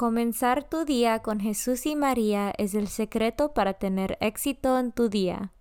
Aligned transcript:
Comenzar 0.00 0.64
tu 0.64 0.86
día 0.86 1.18
con 1.18 1.40
Jesús 1.40 1.84
y 1.84 1.94
María 1.94 2.54
es 2.56 2.74
el 2.74 2.88
secreto 2.88 3.52
para 3.52 3.74
tener 3.74 4.16
éxito 4.22 4.78
en 4.78 4.92
tu 4.92 5.10
día. 5.10 5.52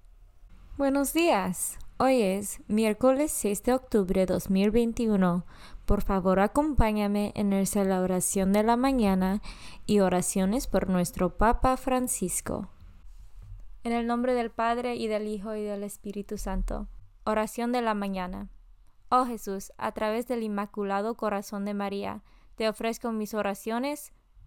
Buenos 0.77 1.11
días. 1.11 1.77
Hoy 1.97 2.21
es 2.21 2.61
miércoles 2.69 3.33
6 3.33 3.63
de 3.63 3.73
octubre 3.73 4.21
de 4.21 4.25
2021. 4.27 5.45
Por 5.85 6.01
favor, 6.03 6.39
acompáñame 6.39 7.33
en 7.35 7.49
la 7.49 7.65
celebración 7.65 8.53
de 8.53 8.63
la 8.63 8.77
mañana 8.77 9.41
y 9.85 9.99
oraciones 9.99 10.67
por 10.67 10.89
nuestro 10.89 11.37
Papa 11.37 11.75
Francisco. 11.75 12.69
En 13.83 13.91
el 13.91 14.07
nombre 14.07 14.35
del 14.35 14.51
Padre 14.51 14.95
y 14.95 15.07
del 15.07 15.27
Hijo 15.27 15.53
y 15.53 15.63
del 15.63 15.83
Espíritu 15.83 16.37
Santo. 16.37 16.87
Oración 17.25 17.73
de 17.73 17.81
la 17.81 17.93
mañana. 17.93 18.47
Oh 19.09 19.25
Jesús, 19.25 19.73
a 19.77 19.91
través 19.91 20.29
del 20.29 20.43
Inmaculado 20.43 21.15
Corazón 21.15 21.65
de 21.65 21.73
María, 21.73 22.23
te 22.55 22.69
ofrezco 22.69 23.11
mis 23.11 23.33
oraciones, 23.33 24.13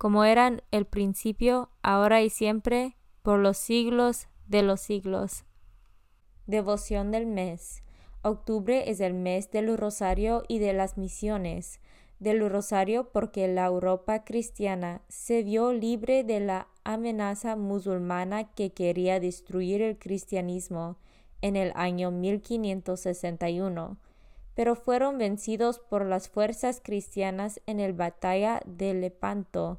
como 0.00 0.24
eran 0.24 0.62
el 0.70 0.86
principio, 0.86 1.68
ahora 1.82 2.22
y 2.22 2.30
siempre, 2.30 2.96
por 3.20 3.38
los 3.38 3.58
siglos 3.58 4.28
de 4.46 4.62
los 4.62 4.80
siglos. 4.80 5.44
Devoción 6.46 7.10
del 7.10 7.26
mes. 7.26 7.82
Octubre 8.22 8.90
es 8.90 9.00
el 9.00 9.12
mes 9.12 9.50
del 9.50 9.76
rosario 9.76 10.42
y 10.48 10.58
de 10.58 10.72
las 10.72 10.96
misiones. 10.96 11.80
Del 12.18 12.48
rosario 12.48 13.10
porque 13.12 13.46
la 13.46 13.66
Europa 13.66 14.24
cristiana 14.24 15.02
se 15.08 15.42
vio 15.42 15.74
libre 15.74 16.24
de 16.24 16.40
la 16.40 16.68
amenaza 16.82 17.54
musulmana 17.56 18.54
que 18.54 18.72
quería 18.72 19.20
destruir 19.20 19.82
el 19.82 19.98
cristianismo 19.98 20.96
en 21.42 21.56
el 21.56 21.72
año 21.74 22.10
1561, 22.10 23.98
pero 24.54 24.76
fueron 24.76 25.18
vencidos 25.18 25.78
por 25.78 26.06
las 26.06 26.30
fuerzas 26.30 26.80
cristianas 26.82 27.60
en 27.66 27.82
la 27.82 27.92
batalla 27.92 28.62
de 28.64 28.94
Lepanto, 28.94 29.78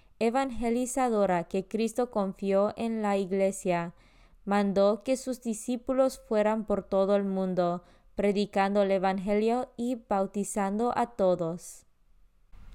evangelizadora 0.21 1.45
que 1.45 1.67
Cristo 1.67 2.11
confió 2.11 2.73
en 2.77 3.01
la 3.01 3.17
Iglesia, 3.17 3.93
mandó 4.45 5.01
que 5.03 5.17
sus 5.17 5.41
discípulos 5.41 6.21
fueran 6.29 6.65
por 6.65 6.83
todo 6.83 7.15
el 7.15 7.23
mundo, 7.23 7.83
predicando 8.15 8.83
el 8.83 8.91
Evangelio 8.91 9.69
y 9.77 9.95
bautizando 10.07 10.93
a 10.95 11.07
todos. 11.07 11.87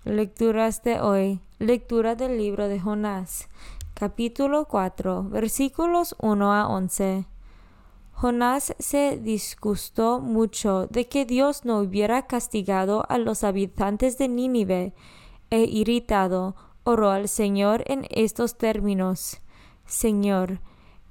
Lecturas 0.04 0.82
de 0.82 1.00
hoy. 1.00 1.40
Lectura 1.60 2.16
del 2.16 2.36
libro 2.36 2.66
de 2.66 2.80
Jonás, 2.80 3.48
capítulo 3.94 4.66
4, 4.66 5.24
versículos 5.30 6.16
1 6.20 6.52
a 6.52 6.68
11. 6.68 7.26
Jonás 8.12 8.74
se 8.80 9.18
disgustó 9.18 10.18
mucho 10.18 10.88
de 10.88 11.06
que 11.06 11.24
Dios 11.24 11.64
no 11.64 11.78
hubiera 11.78 12.26
castigado 12.26 13.04
a 13.08 13.18
los 13.18 13.44
habitantes 13.44 14.18
de 14.18 14.28
Nínive, 14.28 14.94
e 15.50 15.60
irritado 15.60 16.56
oró 16.86 17.10
al 17.10 17.28
Señor 17.28 17.82
en 17.86 18.06
estos 18.10 18.56
términos. 18.56 19.42
Señor, 19.84 20.60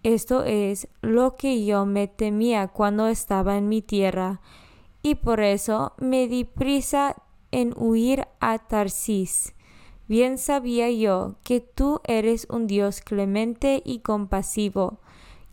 esto 0.04 0.44
es 0.44 0.88
lo 1.02 1.36
que 1.36 1.66
yo 1.66 1.86
me 1.86 2.08
temía 2.08 2.70
cuando 2.70 3.08
estaba 3.08 3.58
en 3.58 3.68
mi 3.68 3.82
tierra, 3.82 4.40
y 5.02 5.16
por 5.16 5.42
eso 5.42 5.94
me 5.98 6.28
di 6.28 6.46
prisa 6.46 7.16
en 7.52 7.74
huir 7.76 8.28
a 8.40 8.58
Tarsis. 8.60 9.54
Bien 10.08 10.38
sabía 10.38 10.90
yo 10.92 11.36
que 11.44 11.60
tú 11.60 12.00
eres 12.06 12.48
un 12.50 12.68
Dios 12.68 13.02
clemente 13.02 13.82
y 13.84 14.00
compasivo, 14.00 15.00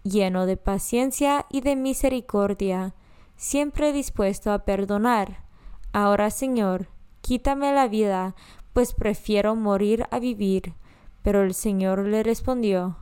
lleno 0.05 0.47
de 0.47 0.57
paciencia 0.57 1.47
y 1.51 1.63
de 1.63 1.75
misericordia, 1.75 2.95
siempre 3.37 3.93
dispuesto 3.93 4.53
a 4.53 4.61
perdonar. 4.65 5.45
Ahora, 5.93 6.31
Señor, 6.31 6.89
quítame 7.23 7.73
la 7.73 7.89
vida, 7.89 8.35
pues 8.73 8.95
prefiero 8.95 9.55
morir 9.55 10.07
a 10.11 10.19
vivir. 10.19 10.75
Pero 11.23 11.43
el 11.43 11.55
Señor 11.55 12.07
le 12.07 12.23
respondió, 12.23 12.97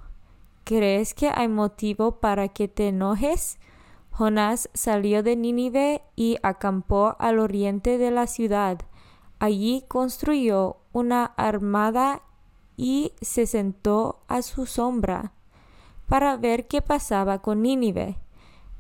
¿crees 0.65 1.15
que 1.15 1.31
hay 1.35 1.49
motivo 1.49 2.21
para 2.21 2.49
que 2.49 2.69
te 2.69 2.89
enojes? 2.89 3.59
Jonás 4.11 4.69
salió 4.75 5.23
de 5.23 5.37
Nínive 5.37 6.03
y 6.17 6.37
acampó 6.43 7.17
al 7.19 7.39
oriente 7.39 7.97
de 7.97 8.11
la 8.11 8.27
ciudad. 8.27 8.81
Allí 9.39 9.85
construyó 9.89 10.77
una 10.93 11.25
armada 11.25 12.23
y 12.77 13.13
se 13.21 13.47
sentó 13.47 14.21
a 14.29 14.43
su 14.43 14.67
sombra 14.67 15.33
para 16.07 16.37
ver 16.37 16.67
qué 16.67 16.83
pasaba 16.83 17.41
con 17.41 17.63
Nínive. 17.63 18.19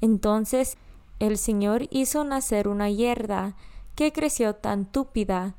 Entonces 0.00 0.76
el 1.18 1.38
Señor 1.38 1.86
hizo 1.90 2.24
nacer 2.24 2.66
una 2.68 2.90
hierda 2.90 3.54
que 3.94 4.12
creció 4.12 4.56
tan 4.56 4.84
túpida 4.84 5.54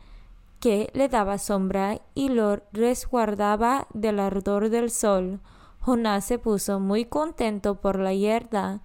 que 0.62 0.92
le 0.94 1.10
daba 1.10 1.40
sombra 1.40 2.00
y 2.14 2.30
lo 2.30 2.62
resguardaba 2.72 3.88
del 3.94 4.20
ardor 4.20 4.70
del 4.70 4.92
sol. 4.92 5.42
Jonás 5.80 6.26
se 6.26 6.38
puso 6.38 6.80
muy 6.80 7.06
contento 7.06 7.82
por 7.82 7.98
la 7.98 8.14
yerda, 8.14 8.82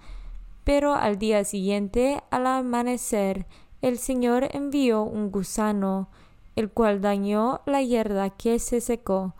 pero 0.64 0.94
al 0.94 1.18
día 1.18 1.44
siguiente, 1.44 2.22
al 2.30 2.46
amanecer, 2.46 3.46
el 3.82 3.98
Señor 3.98 4.48
envió 4.52 5.02
un 5.02 5.30
gusano, 5.30 6.08
el 6.56 6.70
cual 6.70 7.02
dañó 7.02 7.60
la 7.66 7.82
yerda 7.82 8.30
que 8.30 8.58
se 8.58 8.80
secó, 8.80 9.34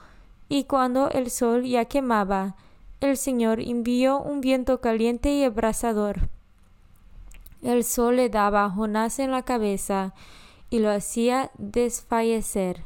y 0.51 0.65
cuando 0.65 1.09
el 1.09 1.31
sol 1.31 1.65
ya 1.65 1.87
quemaba, 1.87 2.55
el 3.01 3.17
Señor 3.17 3.61
envió 3.61 4.21
un 4.21 4.43
viento 4.43 4.83
caliente 4.83 5.33
y 5.33 5.43
abrasador. 5.45 6.29
El 7.63 7.83
sol 7.83 8.17
le 8.17 8.29
daba 8.29 8.67
a 8.67 8.71
Jonás 8.71 9.19
en 9.19 9.31
la 9.31 9.43
cabeza 9.43 10.13
y 10.71 10.79
lo 10.79 10.91
hacía 10.91 11.51
desfallecer. 11.59 12.85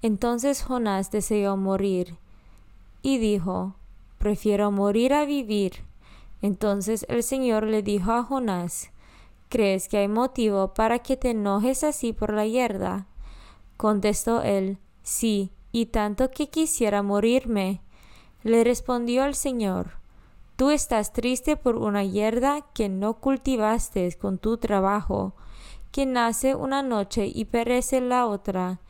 Entonces 0.00 0.62
Jonás 0.62 1.10
deseó 1.10 1.56
morir 1.56 2.16
y 3.02 3.18
dijo, 3.18 3.74
prefiero 4.18 4.70
morir 4.70 5.14
a 5.14 5.24
vivir. 5.24 5.84
Entonces 6.40 7.06
el 7.08 7.22
Señor 7.22 7.64
le 7.64 7.82
dijo 7.82 8.12
a 8.12 8.24
Jonás, 8.24 8.90
¿crees 9.48 9.88
que 9.88 9.98
hay 9.98 10.08
motivo 10.08 10.74
para 10.74 10.98
que 11.00 11.16
te 11.16 11.30
enojes 11.30 11.84
así 11.84 12.12
por 12.12 12.32
la 12.32 12.46
yerda? 12.46 13.06
Contestó 13.76 14.42
él, 14.42 14.78
sí, 15.02 15.52
y 15.70 15.86
tanto 15.86 16.30
que 16.30 16.48
quisiera 16.48 17.02
morirme. 17.02 17.80
Le 18.42 18.64
respondió 18.64 19.24
el 19.24 19.34
Señor, 19.34 20.02
Tú 20.56 20.70
estás 20.70 21.12
triste 21.12 21.56
por 21.56 21.76
una 21.76 22.04
yerda 22.04 22.60
que 22.72 22.88
no 22.88 23.14
cultivaste 23.14 24.12
con 24.16 24.38
tu 24.38 24.58
trabajo, 24.58 25.34
que 25.92 26.06
nace 26.06 26.54
una 26.54 26.82
noche 26.82 27.30
y 27.32 27.44
perece 27.44 28.00
la 28.00 28.26
otra, 28.26 28.80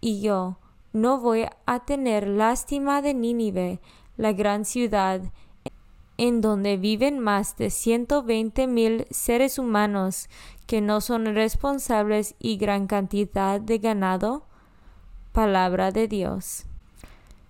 y 0.00 0.20
yo 0.20 0.58
no 0.92 1.18
voy 1.18 1.46
a 1.66 1.80
tener 1.80 2.28
lástima 2.28 3.02
de 3.02 3.14
Nínive, 3.14 3.80
la 4.16 4.32
gran 4.32 4.64
ciudad, 4.64 5.22
en 6.18 6.42
donde 6.42 6.76
viven 6.76 7.18
más 7.18 7.56
de 7.56 7.70
ciento 7.70 8.22
veinte 8.22 8.66
mil 8.66 9.06
seres 9.10 9.58
humanos 9.58 10.28
que 10.66 10.82
no 10.82 11.00
son 11.00 11.24
responsables 11.24 12.34
y 12.38 12.58
gran 12.58 12.86
cantidad 12.86 13.58
de 13.58 13.78
ganado? 13.78 14.44
Palabra 15.32 15.92
de 15.92 16.08
Dios. 16.08 16.66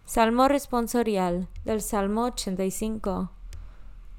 Salmo 0.04 0.46
responsorial 0.46 1.48
del 1.64 1.82
Salmo 1.82 2.26
85. 2.26 3.30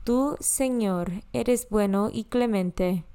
Tú, 0.03 0.35
Señor, 0.39 1.11
eres 1.31 1.69
bueno 1.69 2.09
y 2.11 2.25
clemente. 2.25 3.05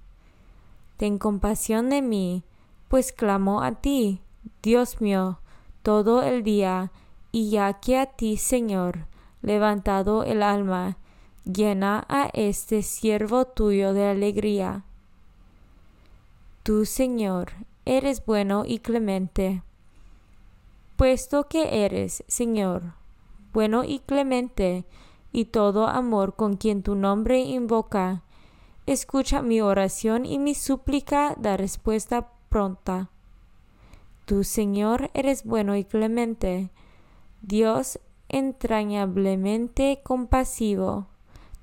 Ten 0.97 1.19
compasión 1.19 1.91
de 1.91 2.03
mí, 2.03 2.45
pues 2.89 3.13
clamo 3.13 3.63
a 3.63 3.73
ti, 3.73 4.21
Dios 4.63 5.01
mío, 5.01 5.41
todo 5.83 6.23
el 6.23 6.43
día, 6.43 6.91
y 7.33 7.51
ya 7.51 7.75
que 7.75 7.99
a 7.99 8.07
ti, 8.07 8.37
Señor, 8.37 9.07
levantado 9.43 10.25
el 10.25 10.43
alma, 10.43 10.97
llena 11.45 12.05
a 12.09 12.31
este 12.33 12.83
siervo 12.83 13.45
tuyo 13.45 13.93
de 13.93 14.07
alegría. 14.07 14.85
Tú, 16.63 16.85
Señor, 16.85 17.53
eres 17.85 18.25
bueno 18.25 18.65
y 18.67 18.79
clemente. 18.81 19.63
Puesto 20.97 21.47
que 21.47 21.85
eres, 21.85 22.25
Señor, 22.27 22.95
bueno 23.53 23.85
y 23.85 24.01
clemente, 24.01 24.87
y 25.31 25.47
todo 25.47 25.87
amor 25.87 26.35
con 26.35 26.57
quien 26.57 26.83
tu 26.83 26.95
nombre 26.95 27.41
invoca, 27.41 28.23
escucha 28.87 29.43
mi 29.43 29.61
oración 29.61 30.25
y 30.25 30.39
mi 30.39 30.55
súplica 30.55 31.35
da 31.39 31.57
respuesta 31.57 32.31
pronta. 32.49 33.11
Tú, 34.25 34.45
Señor, 34.45 35.11
eres 35.15 35.45
bueno 35.45 35.77
y 35.77 35.85
clemente, 35.85 36.71
Dios 37.43 38.01
entrañablemente 38.29 40.01
compasivo, 40.03 41.07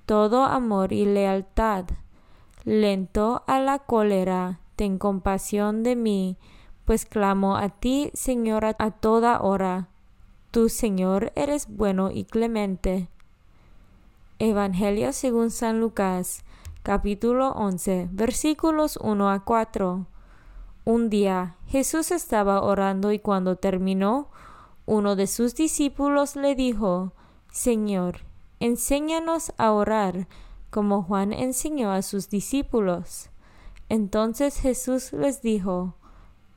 todo 0.05 0.43
amor 0.43 0.93
y 0.93 1.05
lealtad. 1.05 1.85
Lento 2.63 3.43
a 3.47 3.59
la 3.59 3.79
cólera, 3.79 4.59
ten 4.75 4.97
compasión 4.97 5.83
de 5.83 5.95
mí, 5.95 6.37
pues 6.85 7.05
clamo 7.05 7.57
a 7.57 7.69
ti, 7.69 8.11
Señor, 8.13 8.63
a 8.65 8.91
toda 8.91 9.41
hora. 9.41 9.89
Tú, 10.51 10.69
Señor, 10.69 11.31
eres 11.35 11.67
bueno 11.67 12.11
y 12.11 12.25
clemente. 12.25 13.09
Evangelio 14.39 15.11
según 15.13 15.51
San 15.51 15.79
Lucas, 15.79 16.43
capítulo 16.83 17.51
11, 17.51 18.09
versículos 18.11 18.99
1 19.01 19.29
a 19.29 19.45
4. 19.45 20.05
Un 20.83 21.09
día 21.09 21.55
Jesús 21.65 22.11
estaba 22.11 22.61
orando 22.61 23.13
y 23.13 23.19
cuando 23.19 23.55
terminó, 23.55 24.27
uno 24.85 25.15
de 25.15 25.27
sus 25.27 25.55
discípulos 25.55 26.35
le 26.35 26.55
dijo, 26.55 27.13
Señor, 27.49 28.19
enséñanos 28.59 29.53
a 29.57 29.71
orar, 29.71 30.27
como 30.71 31.03
Juan 31.03 31.31
enseñó 31.31 31.93
a 31.93 32.01
sus 32.01 32.29
discípulos. 32.29 33.29
Entonces 33.87 34.57
Jesús 34.57 35.13
les 35.13 35.41
dijo, 35.41 35.95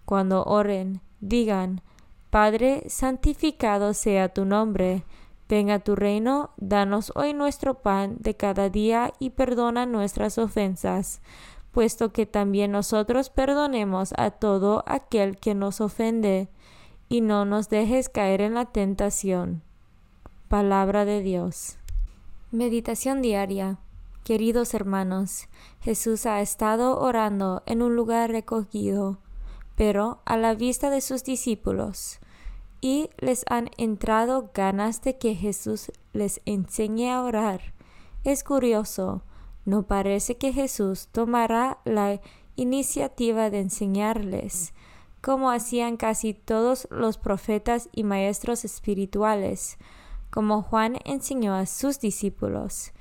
Cuando 0.04 0.42
oren, 0.42 1.02
digan, 1.20 1.82
Padre, 2.30 2.82
santificado 2.88 3.94
sea 3.94 4.28
tu 4.34 4.44
nombre, 4.44 5.04
venga 5.48 5.78
tu 5.78 5.96
reino, 5.96 6.50
danos 6.56 7.12
hoy 7.14 7.34
nuestro 7.34 7.82
pan 7.82 8.16
de 8.20 8.34
cada 8.34 8.68
día 8.68 9.12
y 9.18 9.30
perdona 9.30 9.86
nuestras 9.86 10.38
ofensas, 10.38 11.20
puesto 11.72 12.12
que 12.12 12.26
también 12.26 12.72
nosotros 12.72 13.30
perdonemos 13.30 14.14
a 14.16 14.30
todo 14.30 14.82
aquel 14.86 15.36
que 15.36 15.54
nos 15.54 15.80
ofende 15.80 16.48
y 17.08 17.20
no 17.20 17.44
nos 17.44 17.68
dejes 17.68 18.08
caer 18.08 18.40
en 18.40 18.54
la 18.54 18.64
tentación. 18.66 19.62
Palabra 20.48 21.04
de 21.04 21.22
Dios. 21.22 21.76
Meditación 22.50 23.22
diaria. 23.22 23.78
Queridos 24.24 24.74
hermanos, 24.74 25.48
Jesús 25.80 26.26
ha 26.26 26.40
estado 26.40 26.98
orando 26.98 27.62
en 27.66 27.82
un 27.82 27.94
lugar 27.94 28.30
recogido, 28.30 29.18
pero 29.76 30.20
a 30.24 30.36
la 30.36 30.54
vista 30.54 30.90
de 30.90 31.00
sus 31.00 31.22
discípulos, 31.22 32.18
y 32.86 33.10
les 33.18 33.44
han 33.48 33.68
entrado 33.78 34.52
ganas 34.54 35.02
de 35.02 35.18
que 35.18 35.34
Jesús 35.34 35.90
les 36.12 36.40
enseñe 36.44 37.10
a 37.10 37.24
orar. 37.24 37.74
Es 38.22 38.44
curioso, 38.44 39.22
no 39.64 39.88
parece 39.88 40.36
que 40.36 40.52
Jesús 40.52 41.08
tomará 41.08 41.78
la 41.84 42.20
iniciativa 42.54 43.50
de 43.50 43.58
enseñarles, 43.58 44.72
como 45.20 45.50
hacían 45.50 45.96
casi 45.96 46.32
todos 46.32 46.86
los 46.92 47.18
profetas 47.18 47.88
y 47.90 48.04
maestros 48.04 48.64
espirituales, 48.64 49.78
como 50.30 50.62
Juan 50.62 50.98
enseñó 51.04 51.54
a 51.54 51.66
sus 51.66 51.98
discípulos. 51.98 52.92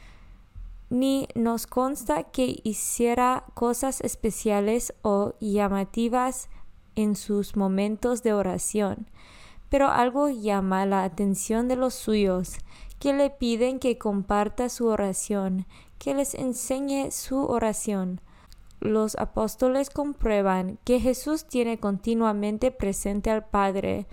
Ni 0.89 1.27
nos 1.35 1.67
consta 1.67 2.23
que 2.23 2.59
hiciera 2.63 3.43
cosas 3.53 4.01
especiales 4.01 4.95
o 5.03 5.35
llamativas 5.39 6.49
en 6.95 7.15
sus 7.15 7.55
momentos 7.55 8.23
de 8.23 8.33
oración, 8.33 9.05
pero 9.69 9.89
algo 9.89 10.29
llama 10.29 10.85
la 10.85 11.03
atención 11.03 11.67
de 11.67 11.75
los 11.75 11.93
suyos, 11.93 12.57
que 12.99 13.13
le 13.13 13.29
piden 13.29 13.79
que 13.79 13.97
comparta 13.97 14.69
su 14.69 14.87
oración, 14.87 15.65
que 15.97 16.13
les 16.13 16.33
enseñe 16.35 17.11
su 17.11 17.43
oración, 17.45 18.21
los 18.79 19.15
apóstoles 19.15 19.89
comprueban 19.89 20.77
que 20.83 20.99
Jesús 20.99 21.45
tiene 21.45 21.79
continuamente 21.79 22.71
presente 22.71 23.31
al 23.31 23.45
Padre, 23.45 24.05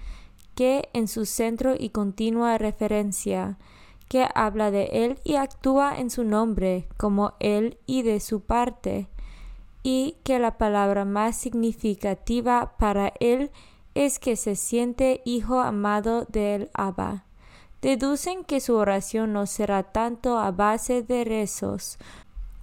que 0.55 0.89
en 0.93 1.09
su 1.09 1.27
centro 1.27 1.75
y 1.79 1.91
continua 1.91 2.59
referencia, 2.59 3.59
que 4.09 4.27
habla 4.35 4.71
de 4.71 4.85
Él 4.93 5.19
y 5.25 5.37
actúa 5.37 5.99
en 5.99 6.11
su 6.11 6.25
nombre 6.25 6.89
como 6.97 7.35
Él 7.41 7.79
y 7.87 8.03
de 8.03 8.21
su 8.21 8.41
parte, 8.41 9.09
y 9.83 10.17
que 10.23 10.39
la 10.39 10.59
palabra 10.59 11.05
más 11.05 11.37
significativa 11.37 12.77
para 12.79 13.13
Él 13.21 13.51
es 13.95 14.19
que 14.19 14.37
se 14.37 14.57
siente 14.57 15.23
hijo 15.25 15.61
amado 15.61 16.27
del 16.29 16.71
Abba. 16.75 17.25
Deducen 17.81 18.45
que 18.45 18.61
su 18.61 18.77
oración 18.77 19.33
no 19.33 19.47
será 19.47 19.83
tanto 19.83 20.39
a 20.39 20.53
base 20.53 21.03
de 21.03 21.25
rezos, 21.25 21.99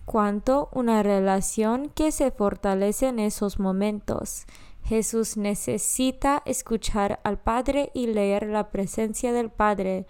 cuanto 0.05 0.69
una 0.71 1.03
relación 1.03 1.89
que 1.89 2.11
se 2.11 2.31
fortalece 2.31 3.07
en 3.07 3.19
esos 3.19 3.59
momentos. 3.59 4.45
Jesús 4.83 5.37
necesita 5.37 6.41
escuchar 6.45 7.19
al 7.23 7.37
Padre 7.37 7.91
y 7.93 8.07
leer 8.07 8.47
la 8.47 8.69
presencia 8.69 9.33
del 9.33 9.51
Padre, 9.51 10.07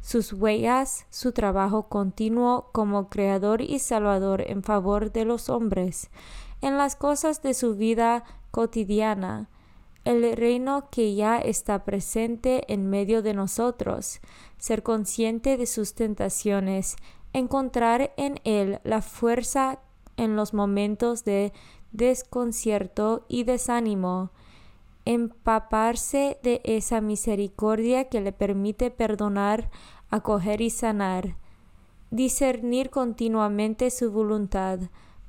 sus 0.00 0.32
huellas, 0.32 1.06
su 1.10 1.32
trabajo 1.32 1.88
continuo 1.88 2.68
como 2.72 3.08
Creador 3.08 3.62
y 3.62 3.78
Salvador 3.78 4.44
en 4.46 4.62
favor 4.62 5.12
de 5.12 5.24
los 5.24 5.48
hombres, 5.48 6.10
en 6.60 6.76
las 6.76 6.94
cosas 6.94 7.42
de 7.42 7.54
su 7.54 7.74
vida 7.74 8.24
cotidiana, 8.50 9.48
el 10.04 10.36
reino 10.36 10.88
que 10.90 11.14
ya 11.14 11.38
está 11.38 11.84
presente 11.84 12.64
en 12.72 12.88
medio 12.88 13.22
de 13.22 13.34
nosotros, 13.34 14.20
ser 14.58 14.82
consciente 14.82 15.56
de 15.56 15.66
sus 15.66 15.94
tentaciones, 15.94 16.96
encontrar 17.32 18.12
en 18.16 18.40
Él 18.44 18.80
la 18.84 19.02
fuerza 19.02 19.80
en 20.16 20.36
los 20.36 20.54
momentos 20.54 21.24
de 21.24 21.52
desconcierto 21.92 23.24
y 23.28 23.44
desánimo, 23.44 24.30
empaparse 25.04 26.38
de 26.42 26.60
esa 26.64 27.00
misericordia 27.00 28.08
que 28.08 28.20
le 28.20 28.32
permite 28.32 28.90
perdonar 28.90 29.70
acoger 30.12 30.60
y 30.60 30.68
sanar, 30.68 31.36
discernir 32.10 32.90
continuamente 32.90 33.90
su 33.90 34.12
voluntad, 34.12 34.78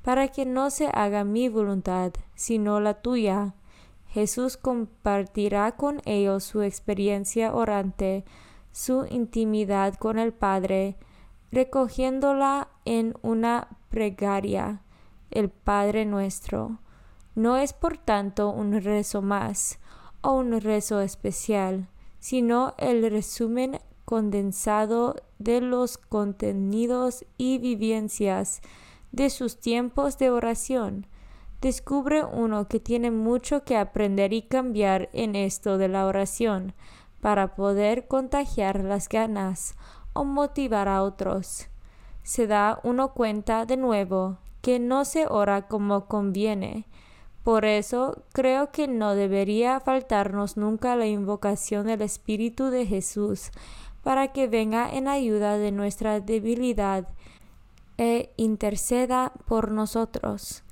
para 0.02 0.28
que 0.28 0.44
no 0.44 0.68
se 0.68 0.88
haga 0.92 1.24
mi 1.24 1.48
voluntad, 1.48 2.12
sino 2.34 2.78
la 2.80 3.00
tuya. 3.00 3.54
Jesús 4.14 4.56
compartirá 4.56 5.72
con 5.72 6.00
ellos 6.04 6.44
su 6.44 6.62
experiencia 6.62 7.52
orante, 7.52 8.24
su 8.70 9.06
intimidad 9.10 9.94
con 9.94 10.20
el 10.20 10.32
Padre, 10.32 10.96
recogiéndola 11.50 12.68
en 12.84 13.16
una 13.22 13.76
pregaria, 13.88 14.82
el 15.32 15.50
Padre 15.50 16.04
nuestro. 16.04 16.78
No 17.34 17.56
es 17.56 17.72
por 17.72 17.98
tanto 17.98 18.50
un 18.50 18.80
rezo 18.80 19.20
más 19.20 19.80
o 20.20 20.34
un 20.34 20.60
rezo 20.60 21.00
especial, 21.00 21.88
sino 22.20 22.74
el 22.78 23.10
resumen 23.10 23.80
condensado 24.04 25.16
de 25.40 25.60
los 25.60 25.98
contenidos 25.98 27.24
y 27.36 27.58
vivencias 27.58 28.62
de 29.10 29.28
sus 29.28 29.58
tiempos 29.58 30.18
de 30.18 30.30
oración. 30.30 31.08
Descubre 31.64 32.22
uno 32.22 32.68
que 32.68 32.78
tiene 32.78 33.10
mucho 33.10 33.64
que 33.64 33.78
aprender 33.78 34.34
y 34.34 34.42
cambiar 34.42 35.08
en 35.14 35.34
esto 35.34 35.78
de 35.78 35.88
la 35.88 36.04
oración 36.04 36.74
para 37.22 37.54
poder 37.54 38.06
contagiar 38.06 38.84
las 38.84 39.08
ganas 39.08 39.74
o 40.12 40.26
motivar 40.26 40.88
a 40.88 41.02
otros. 41.02 41.68
Se 42.22 42.46
da 42.46 42.80
uno 42.82 43.14
cuenta 43.14 43.64
de 43.64 43.78
nuevo 43.78 44.36
que 44.60 44.78
no 44.78 45.06
se 45.06 45.26
ora 45.26 45.66
como 45.66 46.04
conviene. 46.04 46.84
Por 47.44 47.64
eso 47.64 48.24
creo 48.34 48.70
que 48.70 48.86
no 48.86 49.14
debería 49.14 49.80
faltarnos 49.80 50.58
nunca 50.58 50.96
la 50.96 51.06
invocación 51.06 51.86
del 51.86 52.02
Espíritu 52.02 52.66
de 52.66 52.84
Jesús 52.84 53.52
para 54.02 54.34
que 54.34 54.48
venga 54.48 54.92
en 54.92 55.08
ayuda 55.08 55.56
de 55.56 55.72
nuestra 55.72 56.20
debilidad 56.20 57.08
e 57.96 58.34
interceda 58.36 59.32
por 59.46 59.70
nosotros, 59.70 60.62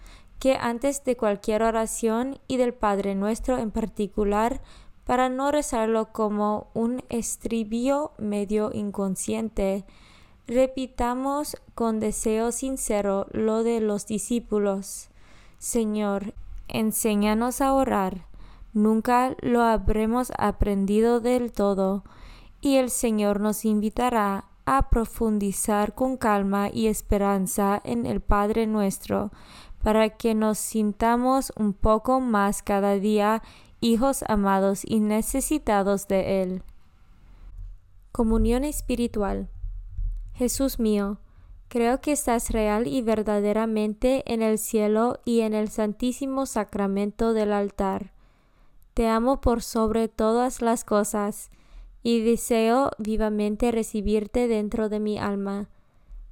que 0.42 0.58
antes 0.60 1.04
de 1.04 1.16
cualquier 1.16 1.62
oración 1.62 2.40
y 2.48 2.56
del 2.56 2.74
Padre 2.74 3.14
nuestro 3.14 3.58
en 3.58 3.70
particular, 3.70 4.60
para 5.04 5.28
no 5.28 5.52
rezarlo 5.52 6.06
como 6.10 6.66
un 6.74 7.04
estribillo 7.10 8.10
medio 8.18 8.72
inconsciente, 8.74 9.84
repitamos 10.48 11.56
con 11.76 12.00
deseo 12.00 12.50
sincero 12.50 13.28
lo 13.30 13.62
de 13.62 13.80
los 13.80 14.08
discípulos. 14.08 15.10
Señor, 15.58 16.34
enséñanos 16.66 17.60
a 17.60 17.72
orar. 17.72 18.26
Nunca 18.72 19.36
lo 19.42 19.62
habremos 19.62 20.32
aprendido 20.38 21.20
del 21.20 21.52
todo, 21.52 22.02
y 22.60 22.78
el 22.78 22.90
Señor 22.90 23.38
nos 23.38 23.64
invitará 23.64 24.46
a 24.64 24.88
profundizar 24.90 25.94
con 25.94 26.16
calma 26.16 26.68
y 26.68 26.88
esperanza 26.88 27.80
en 27.84 28.06
el 28.06 28.20
Padre 28.20 28.66
nuestro, 28.66 29.30
para 29.82 30.10
que 30.10 30.34
nos 30.34 30.58
sintamos 30.58 31.52
un 31.56 31.72
poco 31.72 32.20
más 32.20 32.62
cada 32.62 32.94
día 32.94 33.42
hijos 33.80 34.24
amados 34.28 34.82
y 34.84 35.00
necesitados 35.00 36.06
de 36.08 36.42
Él. 36.42 36.62
Comunión 38.12 38.64
espiritual. 38.64 39.48
Jesús 40.34 40.78
mío, 40.78 41.18
creo 41.68 42.00
que 42.00 42.12
estás 42.12 42.50
real 42.50 42.86
y 42.86 43.02
verdaderamente 43.02 44.22
en 44.32 44.42
el 44.42 44.58
cielo 44.58 45.20
y 45.24 45.40
en 45.40 45.54
el 45.54 45.68
santísimo 45.68 46.46
sacramento 46.46 47.32
del 47.32 47.52
altar. 47.52 48.12
Te 48.94 49.08
amo 49.08 49.40
por 49.40 49.62
sobre 49.62 50.08
todas 50.08 50.62
las 50.62 50.84
cosas, 50.84 51.50
y 52.02 52.20
deseo 52.20 52.90
vivamente 52.98 53.70
recibirte 53.70 54.48
dentro 54.48 54.88
de 54.88 55.00
mi 55.00 55.18
alma, 55.18 55.68